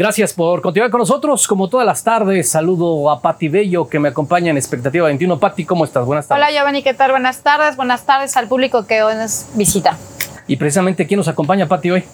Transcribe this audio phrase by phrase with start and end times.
[0.00, 1.46] Gracias por continuar con nosotros.
[1.46, 5.38] Como todas las tardes, saludo a Patti Bello que me acompaña en Expectativa 21.
[5.38, 6.06] Patti, ¿cómo estás?
[6.06, 6.42] Buenas tardes.
[6.42, 7.10] Hola Giovanni, ¿qué tal?
[7.10, 7.76] Buenas tardes.
[7.76, 9.98] Buenas tardes al público que hoy nos visita.
[10.46, 12.04] Y precisamente, ¿quién nos acompaña, Patti, hoy?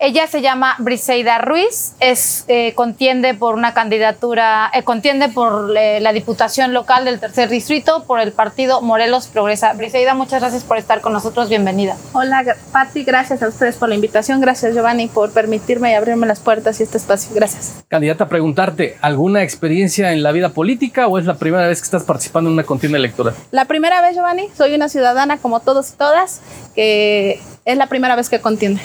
[0.00, 6.00] Ella se llama Briseida Ruiz, es, eh, contiende por una candidatura, eh, contiende por eh,
[6.00, 9.72] la diputación local del tercer distrito por el partido Morelos Progresa.
[9.72, 11.96] Briseida, muchas gracias por estar con nosotros, bienvenida.
[12.12, 16.40] Hola Patti, gracias a ustedes por la invitación, gracias Giovanni por permitirme y abrirme las
[16.40, 17.74] puertas y este espacio, gracias.
[17.88, 22.02] Candidata, preguntarte, ¿alguna experiencia en la vida política o es la primera vez que estás
[22.02, 23.34] participando en una contienda electoral?
[23.52, 26.40] La primera vez, Giovanni, soy una ciudadana como todos y todas,
[26.74, 28.82] que es la primera vez que contiende.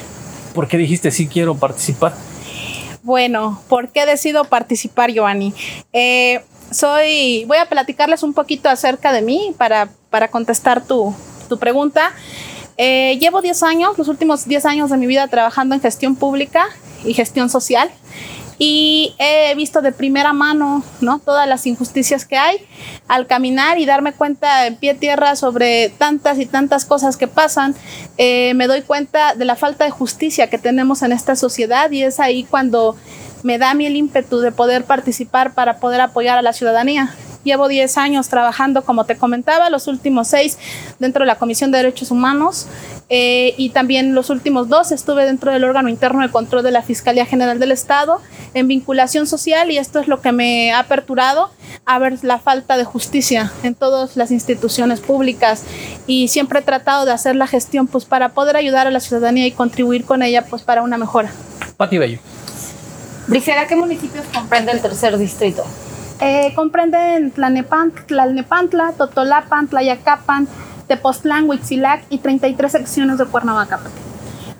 [0.59, 2.13] ¿Por qué dijiste sí quiero participar?
[3.01, 5.53] Bueno, ¿por qué decido participar, Giovanni?
[5.93, 11.15] Eh, soy, voy a platicarles un poquito acerca de mí para, para contestar tu,
[11.47, 12.11] tu pregunta.
[12.75, 16.65] Eh, llevo 10 años, los últimos 10 años de mi vida trabajando en gestión pública
[17.05, 17.89] y gestión social
[18.59, 21.19] y he visto de primera mano ¿no?
[21.19, 22.57] todas las injusticias que hay
[23.07, 27.73] al caminar y darme cuenta en pie tierra sobre tantas y tantas cosas que pasan,
[28.17, 32.03] eh, me doy cuenta de la falta de justicia que tenemos en esta sociedad y
[32.03, 32.97] es ahí cuando
[33.43, 37.15] me da a mí el ímpetu de poder participar para poder apoyar a la ciudadanía.
[37.49, 40.59] Llevo 10 años trabajando, como te comentaba, los últimos 6
[40.99, 42.67] dentro de la Comisión de Derechos Humanos
[43.09, 46.83] eh, y también los últimos dos estuve dentro del órgano interno de control de la
[46.83, 48.21] Fiscalía General del Estado
[48.53, 51.49] en vinculación social y esto es lo que me ha aperturado
[51.87, 55.63] a ver la falta de justicia en todas las instituciones públicas
[56.05, 59.47] y siempre he tratado de hacer la gestión pues para poder ayudar a la ciudadanía
[59.47, 61.31] y contribuir con ella pues para una mejora.
[61.77, 62.19] Pati Bello.
[63.25, 65.65] Brisera, ¿qué municipios comprende el tercer distrito?
[66.21, 70.47] Eh, comprenden Tlalnepantla, Tlalnepantla, Totolapan, Tlayacapan,
[70.87, 73.79] Tepoztlán, Huitzilac y 33 secciones de Cuernavaca.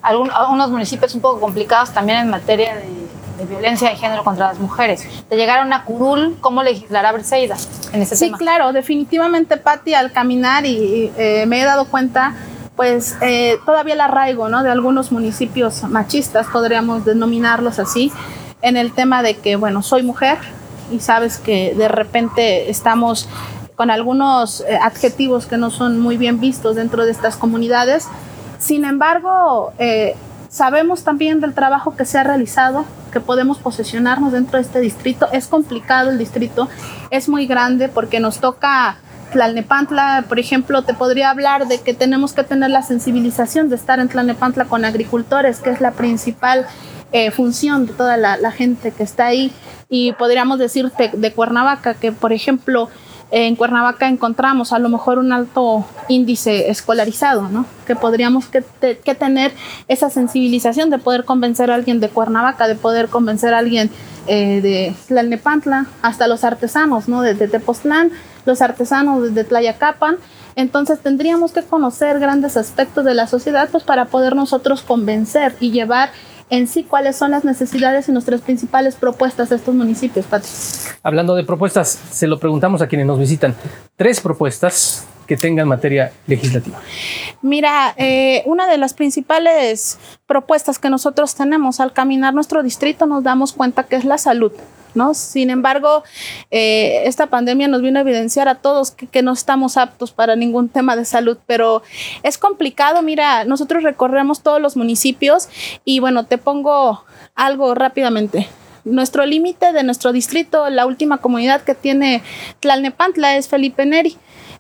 [0.02, 5.06] algunos municipios un poco complicados también en materia de, violencia de género contra las mujeres.
[5.30, 7.56] De llegar a una curul, ¿cómo legislará Briseida
[7.94, 12.36] en ese sí, claro, definitivamente, Patti, al caminar y eh, me he dado cuenta
[12.76, 14.64] pues eh, todavía el arraigo ¿no?
[14.64, 18.12] de algunos municipios machistas, podríamos denominarlos así,
[18.62, 20.38] en el tema de que, bueno, soy mujer
[20.92, 23.28] y sabes que de repente estamos
[23.76, 28.08] con algunos eh, adjetivos que no son muy bien vistos dentro de estas comunidades.
[28.58, 30.16] Sin embargo, eh,
[30.50, 32.84] sabemos también del trabajo que se ha realizado,
[33.14, 35.30] que podemos posesionarnos dentro de este distrito.
[35.32, 36.68] Es complicado el distrito,
[37.10, 38.98] es muy grande porque nos toca
[39.32, 44.00] Tlalnepantla, por ejemplo, te podría hablar de que tenemos que tener la sensibilización de estar
[44.00, 46.66] en Tlalnepantla con agricultores, que es la principal
[47.12, 49.52] eh, función de toda la, gente que está ahí.
[49.90, 52.90] Y podríamos decir de Cuernavaca, que por ejemplo,
[53.32, 57.66] en Cuernavaca encontramos a lo mejor un alto índice escolarizado, ¿no?
[57.86, 58.64] Que podríamos que,
[59.14, 59.54] tener
[59.88, 63.92] esa sensibilización de poder convencer a alguien de Cuernavaca, de poder convencer a alguien
[64.26, 67.22] eh, de Tlalnepantla, hasta los artesanos, ¿no?
[67.22, 68.12] De, de Tepoztlán,
[68.46, 70.18] los artesanos de Tlayacapan.
[70.56, 75.70] Entonces tendríamos que conocer grandes aspectos de la sociedad pues para poder nosotros convencer y
[75.70, 76.10] llevar
[76.50, 80.48] en sí cuáles son las necesidades y nuestras principales propuestas de estos municipios, Pati.
[81.04, 83.56] Hablando de propuestas, se lo preguntamos a quienes nos visitan.
[83.96, 86.80] Tres propuestas que tengan materia legislativa.
[87.44, 93.24] Mira, eh, una de las principales propuestas que nosotros tenemos al caminar nuestro distrito nos
[93.24, 94.52] damos cuenta que es la salud.
[95.14, 96.04] Sin embargo,
[96.52, 100.70] eh, esta pandemia nos vino a evidenciar a todos que, no estamos aptos para ningún
[100.70, 101.84] tema de salud, pero
[102.24, 103.02] es complicado.
[103.02, 105.50] Mira, nosotros recorremos todos los municipios
[105.86, 107.04] y bueno, te pongo
[107.36, 108.48] algo rápidamente.
[108.86, 112.24] Nuestro límite de nuestro distrito, la última comunidad que tiene
[112.62, 114.18] Tlalnepantla es Felipe Neri.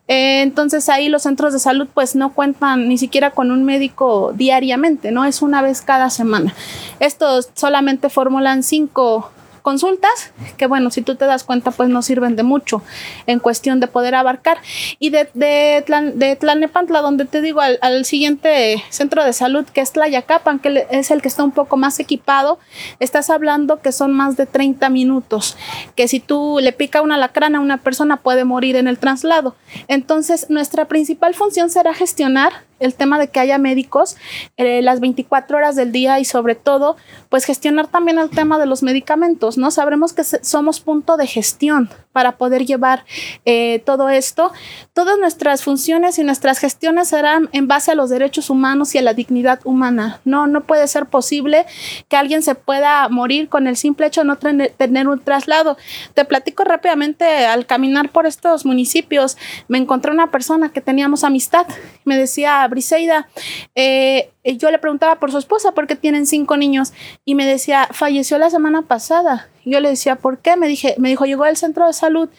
[0.07, 4.33] Eh, entonces ahí los centros de salud pues no cuentan ni siquiera con un médico
[4.35, 5.23] diariamente, ¿no?
[5.23, 6.53] Es una vez cada semana.
[6.99, 9.31] Estos solamente formulan cinco
[9.69, 12.81] consultas, que bueno, si tú te das cuenta, pues no sirven de mucho
[13.27, 14.57] en cuestión de poder abarcar.
[14.97, 20.57] Y de, de, Tlalnepantla, donde te digo, al, siguiente centro de salud, que es Tlayacapan,
[20.57, 22.57] que es el que está un poco más equipado,
[22.99, 25.55] estás hablando que son más de 30 minutos,
[25.95, 29.55] que si tú le pica una lacrana a una persona puede morir en el traslado.
[29.87, 34.17] Entonces, nuestra principal función será gestionar el tema de que haya médicos
[34.57, 36.97] eh, las 24 horas del día y sobre todo,
[37.29, 39.71] pues gestionar también el tema de los medicamentos, ¿no?
[39.71, 43.05] Sabremos que somos punto de gestión para poder llevar
[43.45, 44.51] eh, todo esto.
[44.93, 49.01] Todas nuestras funciones y nuestras gestiones serán en base a los derechos humanos y a
[49.01, 50.19] la dignidad humana.
[50.25, 51.65] No, no puede ser posible
[52.07, 55.77] que alguien se pueda morir con el simple hecho de no tener un traslado.
[56.13, 61.67] Te platico rápidamente, al caminar por estos municipios, me encontré una persona que teníamos amistad.
[62.05, 63.29] Me decía, Briseida,
[63.75, 66.93] eh, yo le preguntaba por su esposa porque tienen cinco niños
[67.25, 69.49] y me decía, falleció la semana pasada.
[69.69, 70.57] Yo le decía, ¿por qué?
[70.57, 72.29] Me, dije, me dijo, llegó al centro de salud,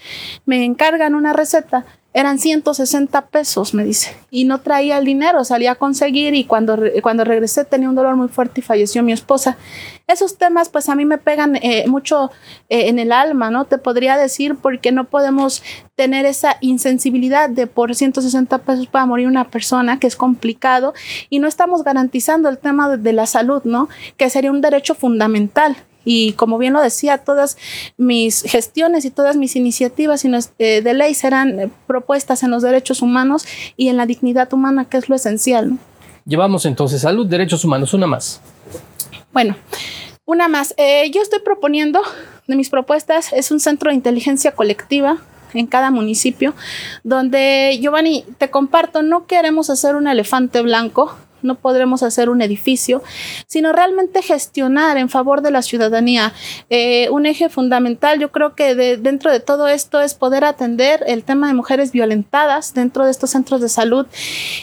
[0.44, 5.72] me encargan una receta eran 160 pesos, me dice, y no traía el dinero, salía
[5.72, 9.56] a conseguir y cuando, cuando regresé tenía un dolor muy fuerte y falleció mi esposa.
[10.08, 12.32] Esos temas pues a mí me pegan eh, mucho
[12.68, 13.64] eh, en el alma, ¿no?
[13.66, 15.62] Te podría decir porque no podemos
[15.94, 20.94] tener esa insensibilidad de por 160 pesos para morir una persona, que es complicado,
[21.28, 23.88] y no estamos garantizando el tema de, de la salud, ¿no?
[24.16, 25.76] Que sería un derecho fundamental.
[26.04, 27.56] Y como bien lo decía, todas
[27.96, 30.24] mis gestiones y todas mis iniciativas
[30.58, 33.44] eh, de ley serán eh, propuestas en los derechos humanos
[33.76, 35.78] y en la dignidad humana, que es lo esencial.
[36.24, 38.40] Llevamos entonces salud, derechos humanos, una más.
[39.32, 39.56] Bueno,
[40.24, 40.74] una más.
[40.76, 42.00] Eh, yo estoy proponiendo,
[42.46, 45.18] de mis propuestas, es un centro de inteligencia colectiva
[45.54, 46.54] en cada municipio,
[47.02, 53.02] donde Giovanni, te comparto, no queremos hacer un elefante blanco, no podremos hacer un edificio,
[53.46, 56.32] sino realmente gestionar en favor de la ciudadanía.
[56.68, 61.24] Eh, un eje fundamental, yo creo que dentro de todo esto es poder atender el
[61.24, 64.06] tema de mujeres violentadas dentro de estos centros de salud.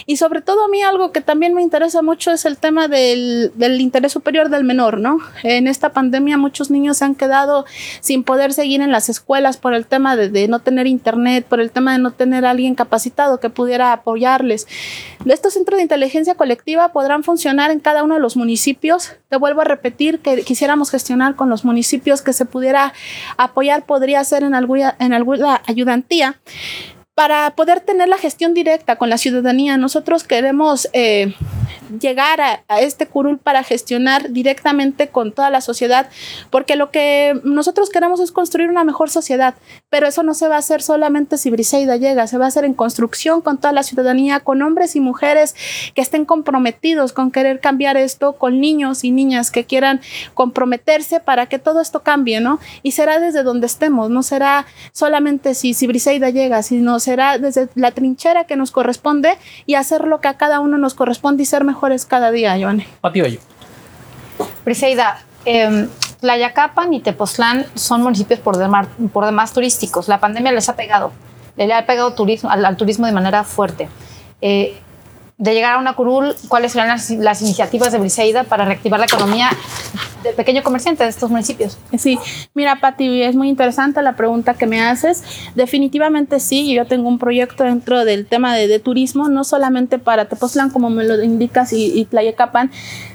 [0.05, 3.51] Y sobre todo a mí algo que también me interesa mucho es el tema del,
[3.79, 5.19] interés superior del menor, ¿no?
[5.43, 7.65] En esta pandemia muchos niños se han quedado
[7.99, 11.59] sin poder seguir en las escuelas por el tema de, de no tener internet, por
[11.59, 14.67] el tema de no tener alguien capacitado que pudiera apoyarles.
[15.25, 19.13] Estos centros de inteligencia colectiva podrán funcionar en cada uno de los municipios.
[19.29, 22.93] Te vuelvo a repetir que quisiéramos gestionar con los municipios que se pudiera
[23.37, 26.39] apoyar, podría ser en alguna, en alguna ayudantía
[27.15, 29.77] para poder tener la gestión directa con la ciudadanía.
[29.77, 31.33] Nosotros queremos eh,
[31.99, 36.09] llegar a, este curul para gestionar directamente con toda la sociedad,
[36.49, 39.55] porque lo que nosotros queremos es construir una mejor sociedad,
[39.89, 42.65] pero eso no se va a hacer solamente si Briseida llega, se va a hacer
[42.65, 45.55] en construcción con toda la ciudadanía, con hombres y mujeres
[45.95, 50.01] que estén comprometidos con querer cambiar esto, con niños y niñas que quieran
[50.33, 52.59] comprometerse para que todo esto cambie, ¿no?
[52.83, 57.69] Y será desde donde estemos, no será solamente si, si Briseida llega, sino será desde
[57.75, 61.45] la trinchera que nos corresponde y hacer lo que a cada uno nos corresponde y
[61.45, 62.87] ser mejores cada día, Joane.
[63.01, 63.39] Pati Bello.
[64.65, 65.87] Briseida, eh,
[66.19, 68.57] Tlayacapan y Tepoztlán son municipios por,
[69.13, 70.07] por demás turísticos.
[70.07, 71.11] La pandemia les ha pegado,
[71.55, 73.87] le ha pegado turismo, al, turismo de manera fuerte.
[74.41, 74.75] Eh,
[75.37, 79.51] de llegar a una curul, ¿cuáles serán las, iniciativas de Briseida para reactivar la economía
[80.23, 81.77] del pequeño comerciante de estos municipios?
[81.97, 82.19] Sí,
[82.53, 85.23] mira, Pati, es muy interesante la pregunta que me haces.
[85.55, 90.69] Definitivamente sí, yo tengo un proyecto dentro del tema de, turismo, no solamente para Tepoztlán,
[90.69, 92.07] como me lo indicas, y, y.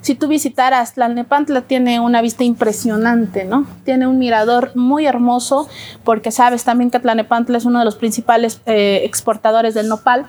[0.00, 3.66] Si tú visitaras Tlalnepantla, tiene una vista impresionante, ¿no?
[3.84, 5.68] Tiene un mirador muy hermoso,
[6.04, 10.26] porque sabes también que Tlalnepantla es uno de los principales eh, exportadores del nopal.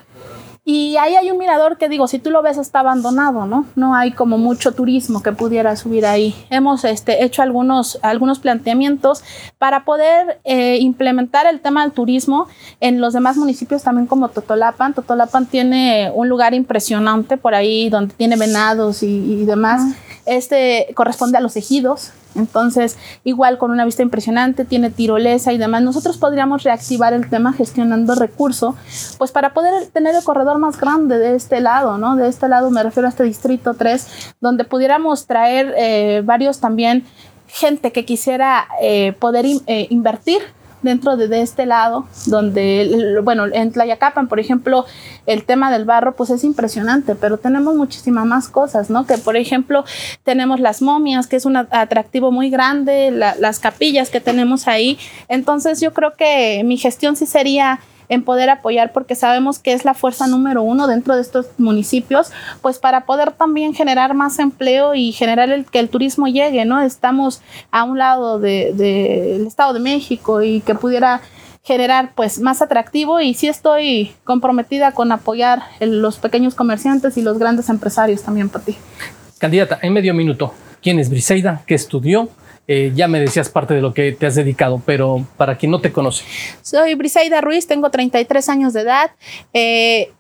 [0.66, 3.66] Y ahí hay un mirador que digo, si tú lo ves está abandonado, ¿no?
[3.76, 6.34] No hay como mucho turismo que pudiera subir ahí.
[6.50, 9.24] Hemos este, hecho algunos, algunos planteamientos
[9.58, 12.48] para poder eh, implementar el tema del turismo
[12.80, 14.94] en los demás municipios también como Totolapan.
[14.94, 19.82] Totolapan tiene un lugar impresionante por ahí donde tiene venados y, demás.
[20.26, 25.82] Este corresponde a los ejidos, entonces, igual con una vista impresionante, tiene tirolesa y demás.
[25.82, 28.76] Nosotros podríamos reactivar el tema gestionando recursos,
[29.18, 32.16] pues para poder tener el corredor más grande de este lado, ¿no?
[32.16, 37.06] De este lado me refiero a este distrito 3, donde pudiéramos traer eh, varios también
[37.48, 40.42] gente que quisiera eh, poder eh, invertir
[40.84, 44.86] dentro de, este lado, donde, bueno, en Tlayacapan, por ejemplo,
[45.26, 49.06] el tema del barro, pues es impresionante, pero tenemos muchísimas más cosas, ¿no?
[49.08, 49.84] Que, por ejemplo,
[50.24, 55.00] tenemos las momias, que es un atractivo muy grande, las capillas que tenemos ahí.
[55.28, 57.80] Entonces, yo creo que mi gestión sí sería
[58.14, 62.32] en poder apoyar porque sabemos que es la fuerza número uno dentro de estos municipios,
[62.62, 66.82] pues para poder también generar más empleo y generar el, que el turismo llegue, ¿no?
[66.82, 67.42] Estamos
[67.72, 71.22] a un lado del de, Estado de México y que pudiera
[71.64, 77.40] generar pues más atractivo y sí estoy comprometida con apoyar los pequeños comerciantes y los
[77.40, 78.78] grandes empresarios también para ti.
[79.40, 81.64] Candidata, en medio minuto, ¿quién es Briseida?
[81.66, 82.30] ¿Qué estudió?
[82.68, 85.82] Eh, ya me decías parte de lo que te has dedicado, pero para quien no
[85.82, 86.24] te conoce.
[86.62, 89.12] Soy Briseida Ruiz, tengo 33 años de edad.
[89.54, 90.12] Eh,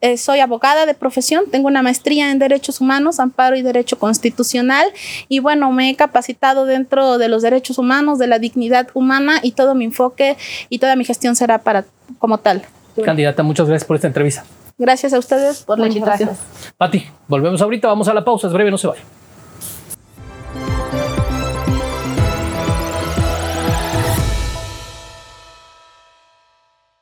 [0.00, 4.88] eh, soy abogada de profesión, tengo una maestría en Derechos Humanos, Amparo y Derecho Constitucional
[5.28, 9.52] y bueno, me he capacitado dentro de los derechos humanos, de la dignidad humana y
[9.52, 10.36] todo mi enfoque
[10.68, 11.84] y toda mi gestión será para
[12.18, 12.62] como tal.
[13.04, 14.44] Candidata, muchas gracias por esta entrevista.
[14.76, 16.30] Gracias a ustedes por la Muchas invitación.
[16.30, 16.74] gracias.
[16.76, 19.02] Pati, volvemos ahorita, vamos a la pausa, es breve, no se vaya.